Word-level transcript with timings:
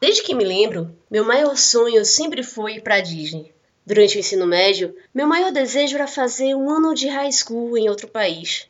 Desde 0.00 0.22
que 0.22 0.34
me 0.34 0.44
lembro, 0.44 0.96
meu 1.10 1.24
maior 1.24 1.56
sonho 1.56 2.04
sempre 2.04 2.44
foi 2.44 2.74
ir 2.74 2.82
para 2.82 2.96
a 2.96 3.00
Disney. 3.00 3.52
Durante 3.84 4.16
o 4.16 4.20
ensino 4.20 4.46
médio, 4.46 4.94
meu 5.12 5.26
maior 5.26 5.50
desejo 5.50 5.96
era 5.96 6.06
fazer 6.06 6.54
um 6.54 6.70
ano 6.70 6.94
de 6.94 7.08
high 7.08 7.32
school 7.32 7.76
em 7.76 7.88
outro 7.88 8.06
país. 8.06 8.68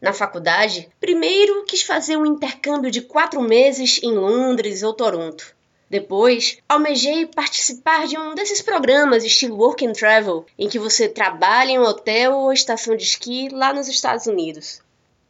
Na 0.00 0.12
faculdade, 0.12 0.88
primeiro 1.00 1.64
quis 1.64 1.82
fazer 1.82 2.16
um 2.16 2.24
intercâmbio 2.24 2.92
de 2.92 3.02
quatro 3.02 3.42
meses 3.42 3.98
em 4.04 4.12
Londres 4.12 4.84
ou 4.84 4.94
Toronto. 4.94 5.52
Depois, 5.90 6.58
almejei 6.68 7.26
participar 7.26 8.06
de 8.06 8.16
um 8.16 8.34
desses 8.34 8.62
programas 8.62 9.24
estilo 9.24 9.56
Work 9.56 9.84
and 9.84 9.94
Travel, 9.94 10.46
em 10.56 10.68
que 10.68 10.78
você 10.78 11.08
trabalha 11.08 11.72
em 11.72 11.78
um 11.80 11.82
hotel 11.82 12.36
ou 12.36 12.52
estação 12.52 12.94
de 12.94 13.02
esqui 13.02 13.48
lá 13.48 13.72
nos 13.72 13.88
Estados 13.88 14.26
Unidos. 14.26 14.80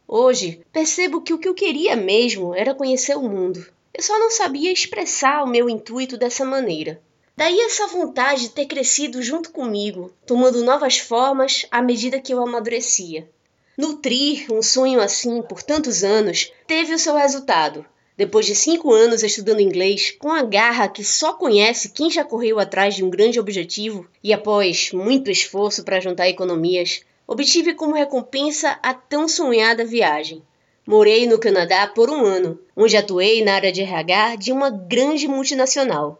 Hoje, 0.07 0.61
percebo 0.71 1.21
que 1.21 1.33
o 1.33 1.39
que 1.39 1.47
eu 1.47 1.55
queria 1.55 1.95
mesmo 1.95 2.53
era 2.53 2.75
conhecer 2.75 3.17
o 3.17 3.23
mundo. 3.23 3.65
Eu 3.99 4.03
só 4.03 4.17
não 4.17 4.31
sabia 4.31 4.71
expressar 4.71 5.43
o 5.43 5.45
meu 5.45 5.69
intuito 5.69 6.15
dessa 6.15 6.45
maneira. 6.45 7.01
Daí 7.35 7.59
essa 7.59 7.85
vontade 7.85 8.43
de 8.43 8.49
ter 8.51 8.65
crescido 8.65 9.21
junto 9.21 9.51
comigo, 9.51 10.13
tomando 10.25 10.63
novas 10.63 10.97
formas 10.99 11.65
à 11.69 11.81
medida 11.81 12.17
que 12.17 12.33
eu 12.33 12.41
amadurecia. 12.41 13.29
Nutrir 13.77 14.47
um 14.53 14.61
sonho 14.61 15.01
assim 15.01 15.41
por 15.41 15.61
tantos 15.61 16.01
anos 16.01 16.49
teve 16.65 16.93
o 16.93 16.97
seu 16.97 17.13
resultado. 17.13 17.85
Depois 18.15 18.45
de 18.45 18.55
cinco 18.55 18.93
anos 18.93 19.21
estudando 19.21 19.59
inglês, 19.59 20.15
com 20.17 20.31
a 20.31 20.43
garra 20.43 20.87
que 20.87 21.03
só 21.03 21.33
conhece 21.33 21.89
quem 21.89 22.09
já 22.09 22.23
correu 22.23 22.57
atrás 22.57 22.95
de 22.95 23.03
um 23.03 23.09
grande 23.09 23.37
objetivo, 23.37 24.07
e 24.23 24.31
após 24.31 24.93
muito 24.93 25.29
esforço 25.29 25.83
para 25.83 25.99
juntar 25.99 26.29
economias, 26.29 27.01
obtive 27.27 27.73
como 27.73 27.95
recompensa 27.95 28.79
a 28.81 28.93
tão 28.93 29.27
sonhada 29.27 29.83
viagem. 29.83 30.41
Morei 30.89 31.27
no 31.27 31.37
Canadá 31.37 31.85
por 31.85 32.09
um 32.09 32.25
ano, 32.25 32.57
onde 32.75 32.97
atuei 32.97 33.43
na 33.43 33.53
área 33.53 33.71
de 33.71 33.83
RH 33.83 34.37
de 34.37 34.51
uma 34.51 34.71
grande 34.71 35.27
multinacional. 35.27 36.19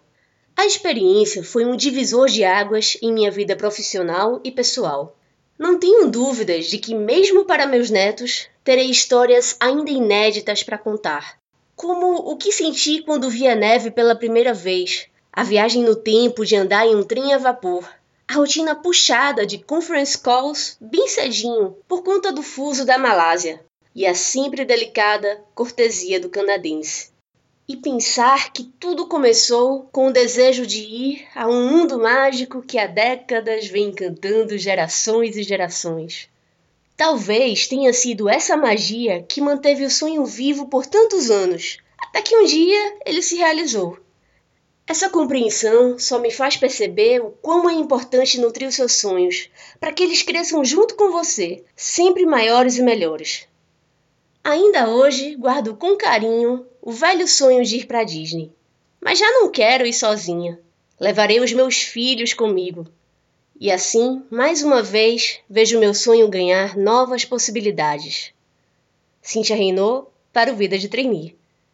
A 0.55 0.63
experiência 0.63 1.43
foi 1.43 1.65
um 1.65 1.75
divisor 1.75 2.27
de 2.27 2.43
águas 2.43 2.95
em 3.01 3.11
minha 3.11 3.31
vida 3.31 3.55
profissional 3.55 4.39
e 4.43 4.51
pessoal. 4.51 5.17
Não 5.57 5.79
tenho 5.79 6.07
dúvidas 6.07 6.67
de 6.67 6.77
que, 6.77 6.93
mesmo 6.93 7.45
para 7.45 7.65
meus 7.65 7.89
netos, 7.89 8.47
terei 8.63 8.91
histórias 8.91 9.57
ainda 9.59 9.89
inéditas 9.89 10.61
para 10.61 10.77
contar 10.77 11.39
como 11.75 12.17
o 12.17 12.37
que 12.37 12.51
senti 12.51 13.01
quando 13.01 13.27
vi 13.27 13.47
a 13.47 13.55
neve 13.55 13.89
pela 13.89 14.13
primeira 14.13 14.53
vez, 14.53 15.07
a 15.33 15.41
viagem 15.41 15.81
no 15.81 15.95
tempo 15.95 16.45
de 16.45 16.55
andar 16.55 16.85
em 16.85 16.95
um 16.95 17.01
trem 17.01 17.33
a 17.33 17.39
vapor, 17.39 17.89
a 18.27 18.35
rotina 18.35 18.75
puxada 18.75 19.47
de 19.47 19.57
conference 19.57 20.15
calls 20.15 20.77
bem 20.79 21.07
cedinho 21.07 21.75
por 21.87 22.03
conta 22.03 22.31
do 22.31 22.43
fuso 22.43 22.85
da 22.85 22.99
Malásia 22.99 23.67
e 23.95 24.05
a 24.05 24.13
sempre 24.13 24.63
delicada 24.65 25.43
cortesia 25.53 26.19
do 26.19 26.29
canadense. 26.29 27.11
E 27.67 27.77
pensar 27.77 28.51
que 28.51 28.63
tudo 28.79 29.07
começou 29.07 29.87
com 29.91 30.07
o 30.07 30.13
desejo 30.13 30.65
de 30.65 30.79
ir 30.79 31.27
a 31.35 31.47
um 31.47 31.69
mundo 31.69 31.99
mágico 31.99 32.61
que 32.61 32.79
há 32.79 32.87
décadas 32.87 33.67
vem 33.67 33.89
encantando 33.89 34.57
gerações 34.57 35.37
e 35.37 35.43
gerações. 35.43 36.29
Talvez 36.97 37.67
tenha 37.67 37.93
sido 37.93 38.27
essa 38.27 38.57
magia 38.57 39.23
que 39.23 39.39
manteve 39.39 39.85
o 39.85 39.89
sonho 39.89 40.25
vivo 40.25 40.67
por 40.67 40.85
tantos 40.85 41.31
anos, 41.31 41.77
até 41.97 42.21
que 42.21 42.35
um 42.35 42.45
dia 42.45 42.97
ele 43.05 43.21
se 43.21 43.37
realizou. 43.37 43.97
Essa 44.89 45.07
compreensão 45.07 45.99
só 45.99 46.17
me 46.17 46.31
faz 46.31 46.57
perceber 46.57 47.21
o 47.21 47.29
quão 47.29 47.69
é 47.69 47.73
importante 47.73 48.39
nutrir 48.39 48.67
os 48.67 48.73
seus 48.73 48.93
sonhos, 48.93 49.47
para 49.79 49.93
que 49.93 50.01
eles 50.01 50.23
cresçam 50.23 50.65
junto 50.65 50.95
com 50.95 51.11
você, 51.11 51.63
sempre 51.75 52.25
maiores 52.25 52.77
e 52.79 52.81
melhores. 52.81 53.47
Ainda 54.43 54.89
hoje 54.89 55.35
guardo 55.35 55.75
com 55.75 55.97
carinho 55.97 56.65
o 56.81 56.91
velho 56.91 57.27
sonho 57.27 57.63
de 57.63 57.77
ir 57.77 57.85
para 57.85 58.03
Disney. 58.03 58.51
Mas 59.01 59.19
já 59.19 59.29
não 59.31 59.49
quero 59.49 59.85
ir 59.85 59.93
sozinha. 59.93 60.59
Levarei 60.99 61.39
os 61.39 61.53
meus 61.53 61.81
filhos 61.81 62.33
comigo 62.33 62.87
e 63.61 63.69
assim, 63.69 64.23
mais 64.31 64.63
uma 64.63 64.81
vez, 64.81 65.41
vejo 65.49 65.79
meu 65.79 65.93
sonho 65.93 66.29
ganhar 66.29 66.77
novas 66.77 67.25
possibilidades. 67.25 68.31
Cintia 69.21 69.53
Reinou 69.53 70.13
para 70.31 70.53
o 70.53 70.55
Vida 70.55 70.77
de 70.77 70.87
Trainee. 70.87 71.37